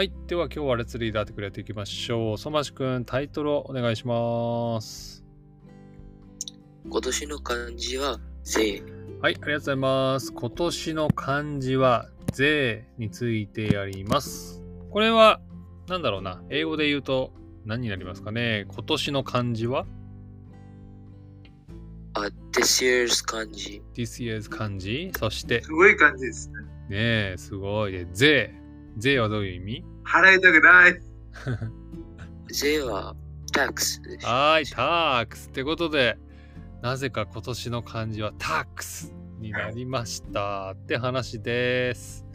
[0.00, 0.12] はい。
[0.28, 2.38] では今日はレッツリーダーテクやっていきましょう。
[2.38, 5.22] 相馬市くん、タイトルをお願いします。
[6.88, 8.82] 今年の漢字は税。
[9.20, 10.32] はい、ありがとうございます。
[10.32, 14.64] 今年の漢字は税についてやります。
[14.90, 15.38] これは、
[15.86, 16.42] なんだろうな。
[16.48, 17.34] 英語で言うと
[17.66, 18.64] 何になりますかね。
[18.68, 19.84] 今年の漢字は？
[22.14, 22.20] あ、
[22.52, 23.82] this year's 漢字。
[23.94, 25.12] This year's 漢字。
[25.14, 26.54] そして、すごい感じですね。
[26.88, 26.96] ね
[27.32, 27.92] え、すごい。
[27.92, 28.54] で、税。
[28.98, 29.84] 税はどういう意味？
[30.04, 31.00] 払いたくない。
[32.52, 33.14] 税は
[33.52, 34.26] tax です。
[34.26, 34.82] はい、タ
[35.22, 36.18] ックスってことで、
[36.82, 42.26] なぜか今年の漢字はタックスになりましたって話です。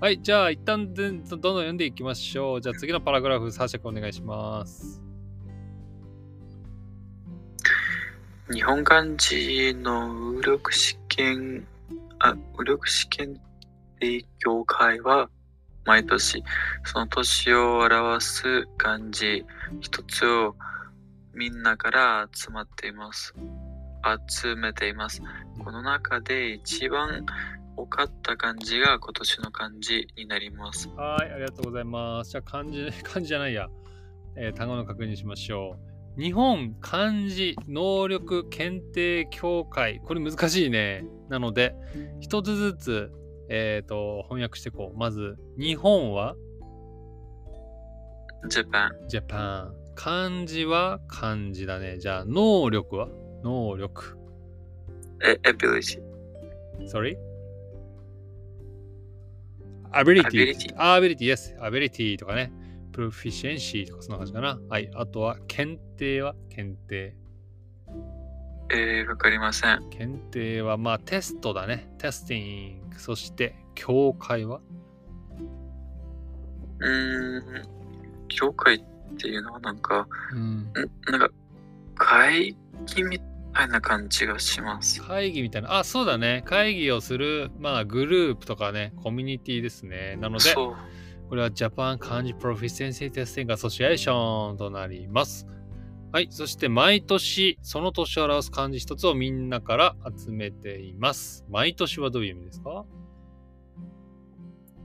[0.00, 2.60] はい、じゃあ一旦でどんどん読んでいきましょう。
[2.60, 5.00] じゃあ次のパラグラフ、サーシャ君お願いします。
[8.52, 11.66] 日本漢字の右力試験、
[12.18, 13.40] あ、右力試験
[14.00, 15.30] 勉強会は
[15.84, 16.42] 毎年
[16.84, 19.44] その年を表す漢字
[19.80, 20.54] 一つを
[21.34, 23.34] みんなから集まっています。
[24.28, 25.22] 集めています。
[25.64, 27.24] この中で一番
[27.76, 30.88] 多かった漢字が今年の漢字になります。
[30.96, 32.32] はい、ありがとうございます。
[32.32, 33.68] じゃあ漢字、 漢字じゃないや。
[34.36, 35.78] えー単語の確認しましょ
[36.18, 36.20] う。
[36.20, 40.00] 日本漢字能力検定協会。
[40.04, 41.06] これ難しいね。
[41.30, 41.74] なので、
[42.20, 43.12] 一つずつ、
[43.54, 44.98] えっ、と、翻訳していこう。
[44.98, 46.34] まず、日本は？
[48.48, 49.74] Japan、Japan。
[49.94, 51.00] 漢字は？
[51.06, 51.98] 漢字だね。
[51.98, 53.08] じゃあ、能力は？
[53.44, 54.16] 能力。
[55.22, 56.00] え、ability、
[56.86, 57.18] Sorry?
[59.92, 60.74] ability.
[60.74, 61.54] Ability, yes.
[61.60, 62.50] ability とかね。
[62.92, 64.58] proficiency とかそんな感じかな。
[64.70, 64.90] はい。
[64.94, 66.34] あとは、検定は？
[66.48, 67.14] 検定。
[68.70, 69.90] えー、わかりません。
[69.90, 71.92] 検定は、まあ、テストだね。
[71.98, 72.81] テスティング。
[72.98, 74.60] そして、教会は？
[76.80, 77.62] うーん、
[78.28, 78.84] 教会っ
[79.16, 80.38] ていうのはなんか、うん。
[80.38, 80.72] ん
[81.10, 81.30] なんか
[81.94, 82.56] 会
[82.86, 83.20] 議み
[83.52, 85.02] たいな感じがします。
[85.02, 85.78] 会議みたいな。
[85.78, 86.42] あ、そうだね。
[86.46, 90.16] 会議をする、まあ、グループとかね、コミュニティですね。
[90.20, 90.54] なので。
[91.28, 95.46] これは Japan 漢字 Proficiency Testing Association となります。
[96.12, 96.28] はい。
[96.30, 101.42] そして毎年、その年を表す漢字一つをみんなから集めています。
[101.48, 102.84] 毎年はどういう意味ですか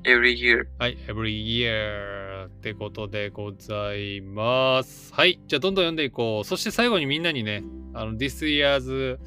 [0.06, 0.98] ？Every year はい。
[1.08, 5.14] every year ってことでございます。
[5.14, 5.42] はい。
[5.48, 6.48] じゃあどんどん読んでいこう。
[6.48, 7.62] そして最後にみんなにね、
[7.94, 9.20] あの、this year's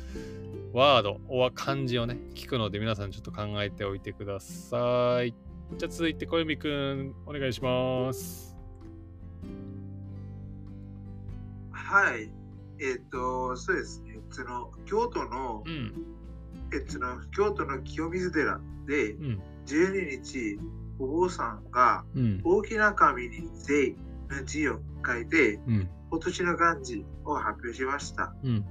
[0.73, 5.35] ワードは漢字をね、聞くので皆さんちょっと考えておいてください。
[5.77, 8.50] じゃあ続いて小泉くん、お願いします。
[11.91, 12.31] はい。
[12.81, 14.21] えっ、と、そうですね。
[14.31, 15.93] その京都のう、ん。
[16.73, 19.43] えその京都の清水寺でうん。
[19.67, 20.61] 12日、
[21.01, 22.41] お坊さんがうん。
[22.45, 23.97] 大きな紙に税
[24.31, 25.89] の字を書いて、うん。
[26.11, 28.33] 今年の漢字を発表しました。
[28.45, 28.65] うん。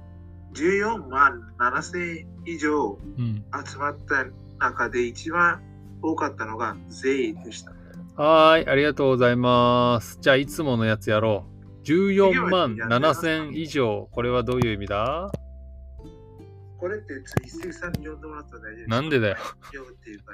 [0.54, 3.44] 14万7千以上うん。
[3.66, 4.24] 集まった
[4.58, 5.60] 中で一番
[6.00, 7.72] 多かったのが税でした。
[8.16, 8.66] はーい。
[8.66, 10.16] ありがとうございます。
[10.22, 11.49] じゃあいつものやつやろう。
[11.84, 14.08] 14万7千以上。
[14.12, 15.30] これはどういう意味だ？
[16.78, 17.12] これって
[17.44, 19.36] 一石さんに読んでもらったら大丈夫ですかなんでだよ。
[19.66, 20.32] 読むっていうか、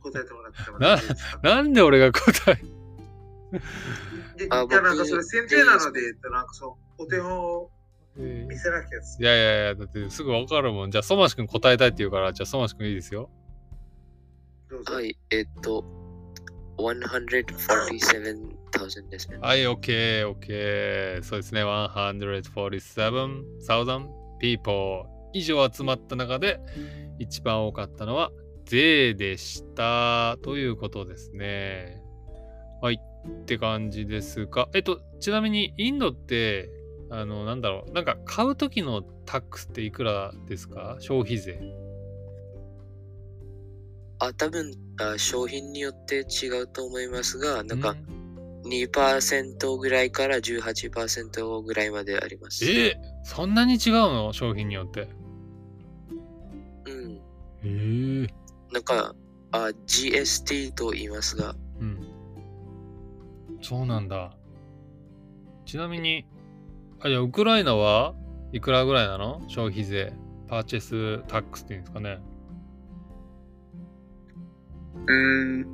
[0.00, 1.40] 答えてもらっても大丈夫ですか？
[1.42, 2.54] なんで俺が答え？
[2.54, 7.70] いあやいやなんか僕それ先生なので、えっとなんかそう、お手本を
[8.16, 10.90] 見せなきゃですいやいやいや、だってすぐわかるもん。
[10.90, 13.30] じゃあ、ソマシ君答えたいって言うから、じゃあ、ソマシ君いいですよ。
[14.68, 14.94] どうぞ。
[14.94, 15.84] はい、えっと、
[16.78, 19.38] 147,000ですね。
[19.38, 21.22] はい、OK、OK。
[21.22, 21.64] そうですね。
[21.64, 24.06] 147,000
[24.40, 25.02] people
[25.32, 26.60] 以上集まった中で、
[27.18, 28.30] 一番多かったのは、
[28.64, 30.38] 税でした。
[30.42, 32.00] ということですね。
[32.80, 33.00] はい。
[33.28, 36.70] って感じですが、えっと、ちなみに、インドって、
[37.10, 40.96] あの、なんだろう、なんか買う時のタックスっていくらですか？
[41.00, 41.60] 消費税。
[44.20, 48.18] あ、多分あ商品によって違うと思いますが、なんかうん
[48.64, 52.64] 2%ぐらいから18%ぐらいまであります。
[52.70, 54.32] えそんなに違うの？
[54.32, 55.08] 商品によって。
[56.86, 57.14] うん。
[57.14, 58.26] へえ。
[58.72, 59.14] なんか、
[59.52, 62.08] あ GST と言いますが、うん。
[63.62, 64.36] そうなんだ。
[65.64, 66.26] ちなみに、
[67.00, 68.14] あ、じゃあ、ウクライナは
[68.52, 69.40] いくらぐらいなの？
[69.48, 70.12] 消費税。
[70.48, 72.18] パーチェスタックスっていうんですかね。
[75.08, 75.66] うーん、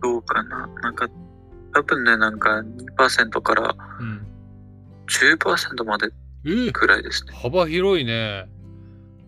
[0.00, 0.66] どうかな。
[0.66, 1.08] なんか、
[1.74, 2.60] 多分ね、なんか
[2.96, 4.26] 2%からうん。
[5.06, 6.08] 10%まで
[6.46, 7.32] えくらいですね。
[7.34, 8.48] 幅広いね。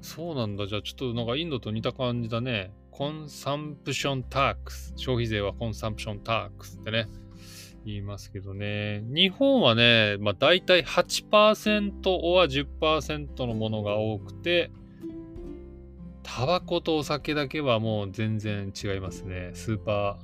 [0.01, 0.67] そうなんだ。
[0.67, 2.73] じゃあちょっとなんかインドと似た感じだね。
[2.91, 4.93] コンサンプションタックス。
[4.97, 7.09] 消費税はコンサンプションタックスってね。
[7.85, 9.03] 言いますけどね。
[9.07, 14.71] 日本はね、まあ大体8%おは10%のものが多くて、
[16.33, 19.51] タバコとお酒だけはもう全然違いますね。
[19.55, 20.17] スーパ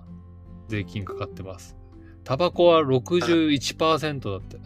[0.68, 1.76] ー税金かかってます。
[2.22, 4.56] タバコは61%だって。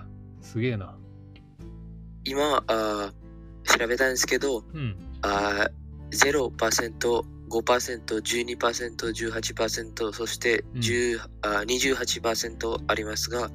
[0.42, 0.98] すげえな。
[2.25, 4.96] 今、あー調べたんですけど、うん。
[5.22, 13.50] あー0%、5%、12%、18%、そして10、あー28%ありますが、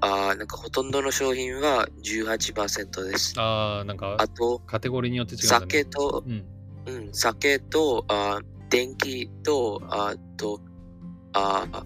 [0.00, 3.32] あーなんかほとんどの商品は18%です。
[3.38, 5.46] ああ、なんかあと、カテゴリーによって違うね。
[5.48, 6.44] 酒と、うん。
[6.86, 10.60] うん、酒と、あー電気と、あと、
[11.32, 11.84] あー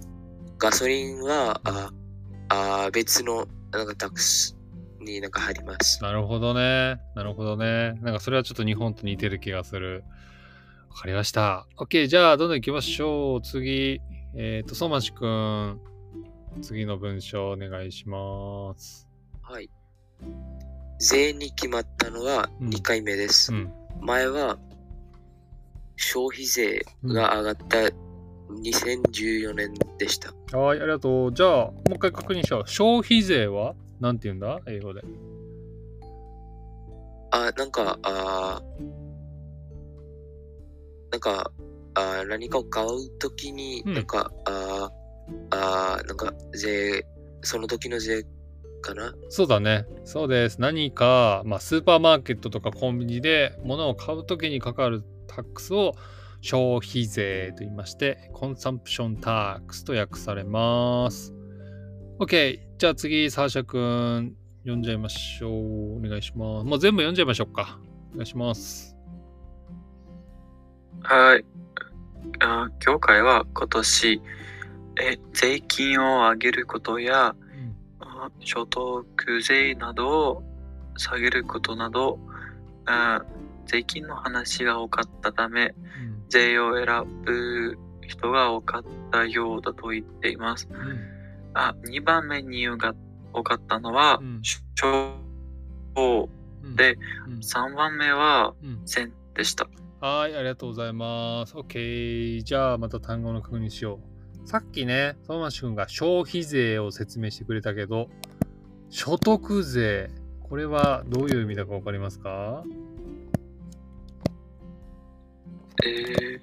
[0.59, 1.93] ガソリンは、あ
[2.49, 4.57] あー別のなんかタックス
[5.01, 6.03] になんか入ります。
[6.03, 7.01] なるほどね。
[7.15, 7.93] なるほどね。
[8.03, 10.05] なんかそれはちょっと日本と似てる気がする。
[10.91, 11.67] わかりました。
[11.77, 13.43] OK、じゃあどんどん行きましょう。
[13.43, 14.01] 次。
[14.35, 15.81] えっ、と、相馬市くん。
[16.63, 19.07] 次の文章お願いします。
[19.43, 19.69] はい。
[20.99, 23.53] 税に決まったのはうん2回目です。
[23.53, 23.73] うん。
[24.01, 24.59] 前は
[25.97, 27.79] 消費税が上がった
[28.53, 30.33] 2014年でした。
[30.57, 31.33] はい、ありがとう。
[31.35, 32.69] じゃあ、もう一回確認しよう。
[32.69, 33.75] 消費税は？
[34.01, 34.61] なんて言うんだ？
[34.69, 35.03] 英語で。
[37.33, 38.63] あ、なんか、あ
[41.11, 41.51] なんか、
[41.95, 44.91] あ何かを買うときに、うんなんか、あ
[45.51, 47.05] あなんか、税、
[47.43, 48.25] その時の税
[48.81, 49.15] かな？
[49.29, 49.87] そうだね。
[50.05, 50.61] そうです。
[50.61, 55.95] 何か、まあ、スーパーマーケットとかコンビニで物を買うときにかかるタックスを
[56.41, 61.35] 消費税と言いまして、コンサンプションタックスと訳されます。
[62.19, 62.61] OK。
[62.79, 65.99] じゃあ次、サーシャ君、読んじゃいましょう。
[65.99, 66.65] お願いします。
[66.67, 67.79] もう全部読んじゃいましょうか。
[68.13, 68.97] お願いします。
[71.03, 71.45] はい。
[72.41, 74.23] あ教会は今年、
[75.01, 77.35] え税金を上げることや、
[78.01, 79.07] あ所得
[79.43, 80.43] 税などを
[80.97, 82.19] 下げることなど、
[82.87, 83.25] あ
[83.67, 85.69] 税金の話が多かったため、う
[86.13, 90.69] ん税を選ぶ人が多かったようだと言っています。
[90.71, 90.99] うん
[91.55, 92.95] あ2番目に多か
[93.33, 95.15] 多かったのはうん、消
[95.95, 96.29] 防
[96.65, 96.97] うんで、
[97.29, 99.69] うん3番目はうん線でした。
[100.01, 101.55] はい、ありがとうございます。
[101.55, 102.43] OK。
[102.43, 103.99] じゃあ、また単語の確認しよ
[104.45, 104.47] う。
[104.49, 108.09] さっきね、相馬市君が消費税を説明してくれたけど、
[108.91, 110.11] 所得税。
[110.43, 112.63] これはどういう意味だかわかりますか？
[115.85, 116.41] えー、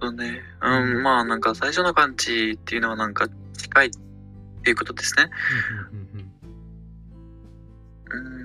[0.00, 3.90] とね、うん、まあなんか最初の感じっていうのはなんか近いっ
[4.62, 5.30] ていうことですね。
[5.92, 6.08] うん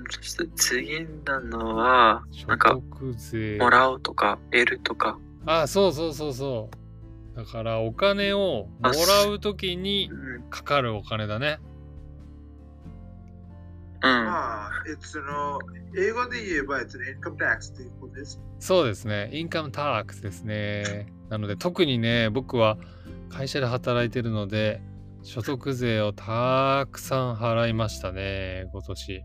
[0.10, 2.82] そして次なのは、なん所か。
[3.60, 6.70] もらうとか得るとか、あ、そうそうそうそ
[7.34, 7.38] う。
[7.38, 11.60] だから、お金をもらうときにうん、かかるお金だね。
[11.62, 11.73] うん、
[14.04, 15.60] まあ、えっとその、
[15.98, 18.40] 英語で言えば、えっと、インカムタックスということです。
[18.60, 19.30] そうですね。
[19.32, 21.08] インカムタックスですね。
[21.30, 22.78] なので、特にね、僕は
[23.30, 24.82] 会社で働いてるので、
[25.24, 29.24] 所得税をたくさん払いましたね、今年。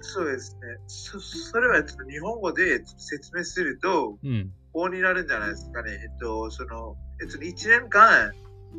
[0.00, 0.60] そうですね。
[0.86, 4.52] そそれは、えっと、日本語で説明すると、うん。
[4.72, 5.90] こうになるんじゃないですかね。
[5.92, 8.32] えっと、その、えっと、1年間、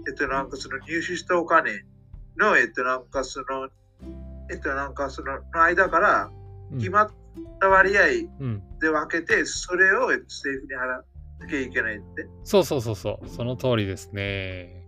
[0.08, 1.84] えっと、なんかその入手したお金
[2.38, 3.70] の、えっと、なんかその、
[4.52, 6.30] えっと、なんかそのの間から
[6.72, 7.12] うん決まっ
[7.60, 8.04] た割合
[8.40, 8.64] うん。
[8.80, 11.04] で分けて、それをえっと政府に払わ
[11.40, 12.28] なきゃいけないって。
[12.44, 13.30] そうそうそうそう。
[13.30, 14.86] その通りですね。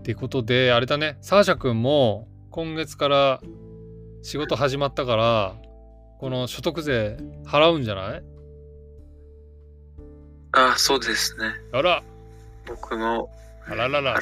[0.00, 3.40] ってことで、あれだね、サーシャ君も今月から
[4.22, 5.56] 仕事始まったから、
[6.18, 8.22] この所得税払うんじゃない？
[10.52, 11.52] あ、そうですね。
[11.72, 12.02] あら、
[12.66, 13.30] 僕も
[13.66, 14.18] あららら。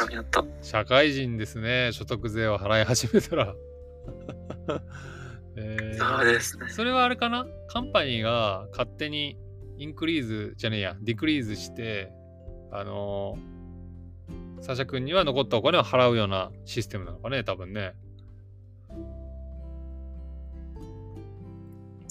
[0.63, 3.55] 社会人ですね、所得税を払い始めたら。
[5.57, 6.69] えーそうですね。
[6.69, 7.47] それはあれかな？
[7.69, 9.37] カンパニーが勝手に
[9.77, 12.13] インクリーズじゃねえや、ディクリーズして、
[12.71, 17.95] あのー、サシャ君には残ったお金を払うようなシステムなのかね、多分ね。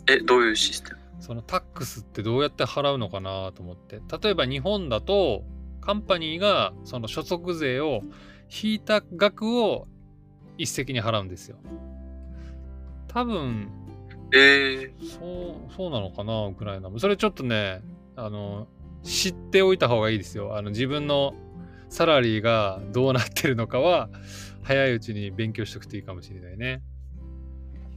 [0.09, 0.99] え、どういうシステム？
[1.19, 4.01] そのタックスってどうやって払うのかなと思って。
[4.21, 5.43] 例えば日本だと、
[5.81, 8.01] カンパニーがその所得税を
[8.49, 9.87] 引いた額を
[10.57, 11.57] 一石に払うんですよ。
[13.07, 13.69] 多分、
[14.33, 16.99] えー、そう、そうなのかな、ウクライナも。
[16.99, 17.81] それちょっとね、
[18.15, 18.67] あの、
[19.03, 20.57] 知っておいた方がいいですよ。
[20.57, 21.33] あの、自分の
[21.89, 24.09] サラリーがどうなってるのかは、
[24.63, 26.81] 早いうちに勉強しとくといいかもしれないね。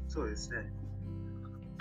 [0.06, 0.72] そうですね。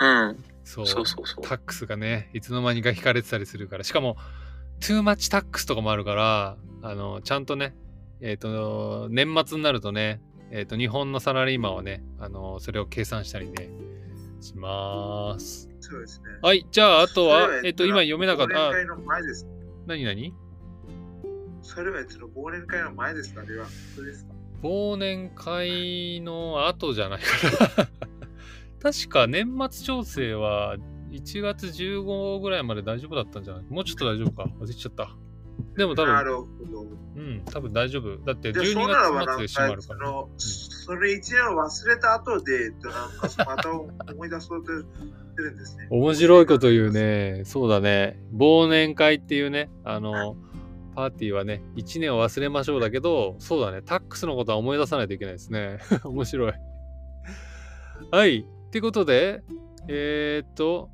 [0.00, 0.86] うん、そう。
[0.86, 1.44] そうそうそう。
[1.44, 3.84] タックスがね、いつの間にか引かれてたりするから。
[3.84, 4.16] しかも、
[4.80, 7.74] トゥーマッチタックスとかもあるから、あの、ちゃんとね、
[8.20, 10.20] えっ、と、年末になるとね、
[10.50, 13.70] えっ、と、日本のサラリーマンはね、あのそれを計算したりね、
[14.40, 15.68] します。
[15.80, 16.26] そうですね。
[16.42, 19.46] はい、じゃあ、あとはそれ、えっ、と、今読めなかった、あ忘年会の前です。
[19.86, 20.34] 何何？
[21.62, 23.42] それは、その忘年会の前ですか？
[23.42, 23.70] あるいは、で
[24.14, 24.32] すか？
[24.62, 27.88] 忘年会の後じゃないかな。
[28.92, 30.76] 確か年末調整は
[31.10, 33.64] 1月15ぐらいまで大丈夫だったんじゃない？
[33.68, 35.10] もうちょっと大丈夫か忘れちゃった。
[35.76, 36.86] でも多分、なるほど。
[37.16, 38.16] うん、多分大丈夫。
[38.24, 40.00] だってじゃあ、12そうならば、なん月末で閉まか、るから。
[40.00, 43.70] その、それ一年を忘れた後で、えっとなんか、また
[44.12, 44.84] 思い出そうとし
[45.36, 45.86] てるんですね。
[45.90, 46.90] 面白いこと言う。
[46.90, 47.42] ね。
[47.44, 48.18] そうだね。
[48.34, 50.36] 忘年会っていうね、あの、
[50.94, 53.82] パーティーはね、1年を忘れましょうだけど、そうだね。
[53.82, 55.78] タックスのことは思い出さないといけないですね。
[56.04, 56.52] 面白い。
[58.10, 58.40] はい。
[58.40, 59.42] ってことで、
[59.88, 60.90] えー、っと、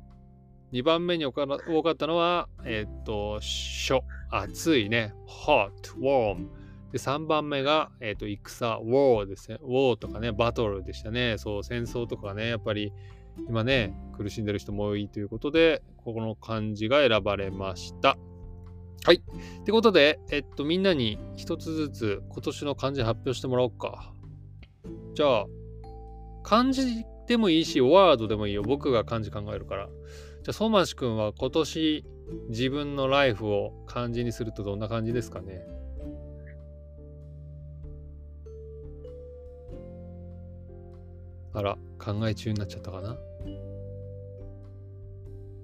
[0.73, 1.43] 2番目に多か
[1.91, 4.03] ったのは、えー、っと、書。
[4.29, 5.13] 暑いね。
[5.25, 6.47] hot, warm。
[6.91, 9.57] で、3番目が、えー、っと、戦、war ですね。
[9.63, 11.37] war とかね、バトルでしたね。
[11.37, 12.91] そう、戦争とかね、やっぱり、
[13.47, 18.17] 今ね、苦しんでる人も多いということで、ここの漢字が選ばれました。
[19.05, 19.21] はい。
[19.61, 24.13] ってことで、えっと、みんなに一つずつ今年の漢字発表してもらおうか。
[25.13, 25.45] じゃあ、
[26.43, 28.63] 漢字でもいいし、ワードでもいいよ。
[28.63, 29.89] 僕が漢字考えるから。
[30.47, 32.05] じゃあ、相馬市くんは今年
[32.47, 35.59] 自分のライフを漢字にするとどんな感じですかね？
[41.51, 43.17] あら、考え中になっちゃったかな？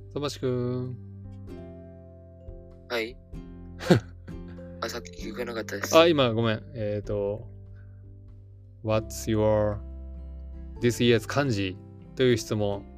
[0.10, 0.98] 相馬市くん。
[2.90, 3.16] はい。
[4.84, 5.98] あ、さっき聞かなかったです。
[5.98, 6.64] あ、今ごめん。
[6.74, 7.48] えっ、と、
[8.84, 9.78] What's your
[10.82, 11.78] this year's 漢字
[12.18, 12.93] という質問。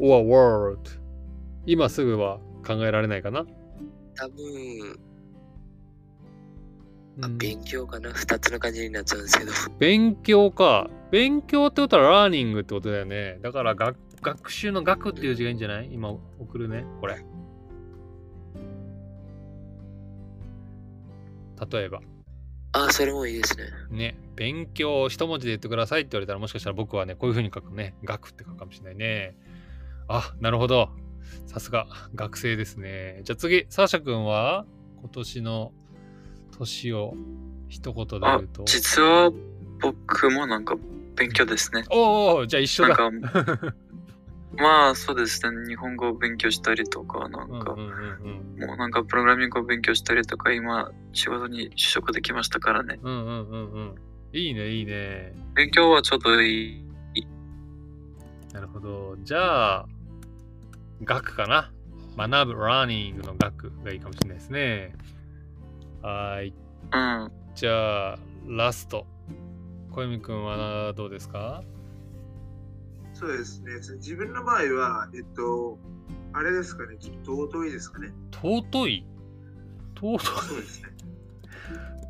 [0.00, 0.78] Or word
[1.66, 3.44] 今すぐは考えられないかな、
[4.16, 4.98] 多分、
[7.22, 8.10] あうん勉強かな？
[8.12, 9.52] 二つの感じになっちゃうんですけど。
[9.78, 10.88] 勉強か。
[11.10, 13.38] 勉強ってことは learning ってことだよね。
[13.42, 15.90] だから学学習の学っていう字がいいんじゃない？
[15.92, 16.84] 今送るね。
[17.00, 17.24] これ。
[21.70, 22.00] 例えば。
[22.72, 23.64] あ、それもいいですね。
[23.90, 27.94] ね、勉強を一文字で言ってくださいって言われたらもしかしたら僕はね、こういう風に書くね。
[28.04, 29.34] 学って書くかもしれないね。
[30.12, 30.90] あ、なるほど。
[31.46, 33.20] さすが、学生ですね。
[33.24, 34.66] じゃあ次、サーシャ君は
[35.00, 35.72] 今年の
[36.58, 37.14] 年を
[37.68, 39.30] 一言で言あうと？、実は
[39.80, 40.76] 僕もなんか
[41.16, 41.84] 勉強ですね。
[41.90, 43.28] おお、じゃあ一緒なんだ。
[43.30, 43.74] か、
[44.58, 45.68] まあそうですね。
[45.68, 47.76] 日本語を勉強したりとか、なんか。
[47.76, 52.98] もうなんかプログラミングを勉強したりとか、今、仕事に就職できましたからね。
[53.02, 53.94] うんうんうんうん。
[54.32, 55.32] いいね、いいね。
[55.54, 57.26] 勉強はちょうどいい。
[58.52, 59.16] なるほど。
[59.22, 59.86] じゃあ、
[61.04, 61.72] 学かな？
[62.16, 64.92] 学ぶ、learning の学がいいかもしれないですね。
[66.02, 66.54] はーい。
[66.92, 67.32] うん。
[67.54, 69.06] じゃあ、ラスト。
[69.92, 71.62] 小泉くんはどうですか？
[73.14, 73.72] そうですね。
[73.96, 75.78] 自分の場合は、えっと、
[76.32, 78.12] あれですかね、ちょっと尊いですかね。
[78.32, 79.06] 尊い？
[79.96, 80.18] 尊い？
[80.20, 80.88] そうですね。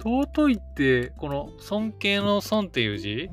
[0.02, 3.28] 尊いって、この尊敬の尊っていう字？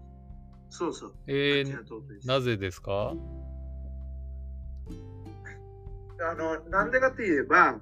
[0.70, 1.14] そうそう。
[1.26, 3.14] えー、なぜですか？
[6.30, 7.80] あの、なんでかといえば、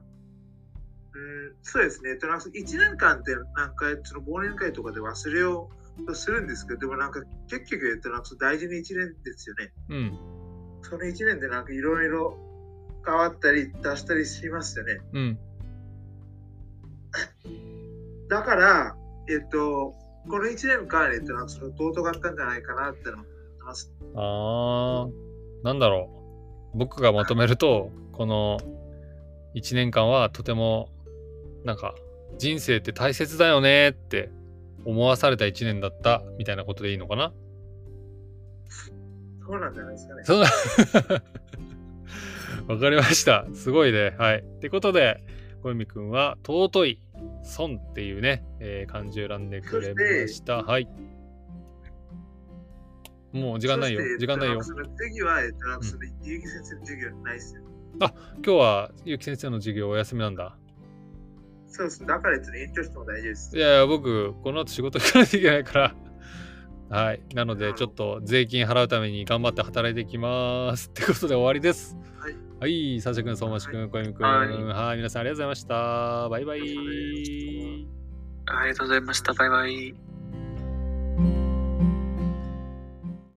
[1.14, 2.16] うん、そうですね。
[2.16, 9.72] と、なんか1年間って、なんか、その忘年会とかで忘れようとするんですけど、でもなんか、結局、えっと、なんか大事な1年ですよね。
[9.90, 10.18] うん。
[10.82, 12.36] その1年でなんかいろいろ
[13.04, 15.00] 変わったり出したりしますよね。
[15.12, 15.38] うん。
[18.28, 18.96] だから、
[19.28, 19.94] えっと、
[20.28, 23.32] この1年間、えっと、なんかその尊かったんじゃないかなっての思って
[23.64, 23.92] ます。
[24.14, 26.08] あー、なんだろ
[26.74, 26.78] う。
[26.78, 28.58] 僕がまとめると、この
[29.54, 30.88] 1年間はとても、
[31.64, 31.94] なんか、
[32.38, 34.30] 人生って大切だよねって
[34.84, 37.32] 思わされた1年だったみたいなことでいいのかな？
[39.46, 40.24] そうなんじゃないですかね。
[40.24, 41.22] そうだ。
[42.74, 43.46] わかりました。
[43.54, 44.14] すごいね。
[44.18, 44.38] はい。
[44.38, 45.22] ってことで、
[45.62, 47.02] 小泉くんは、尊い、
[47.42, 50.62] 損っていうね、えー漢字を選んでくれました。
[50.62, 50.88] はい。
[53.32, 54.60] もう時間ないよ時間ないよ
[54.96, 56.02] 次は、えっと、その
[56.80, 57.62] 授業ないっすよ。
[57.98, 58.10] 今
[58.42, 60.56] 日は、ゆうき先生の授業お休みなんだ。
[61.68, 62.04] そうです。
[62.04, 63.60] だから、えっと、延長しても大丈夫ですい。
[63.60, 65.94] やいや、僕、この後仕事行かないといけないから。
[66.90, 67.22] はい。
[67.34, 70.90] なので、ちょっと税金払うために頑張って働いていきます。
[70.90, 71.96] ってことで終わりです。
[72.18, 72.36] はい。
[72.60, 73.00] はい。
[73.00, 74.26] サシャ君、相馬市君、小泉君。
[74.26, 74.96] はいはい。
[74.98, 76.28] 皆さんありがとうございました。
[76.28, 76.60] バイバイ。
[76.60, 76.62] あ
[78.64, 79.32] りがとうございました。
[79.32, 80.11] バイバイ。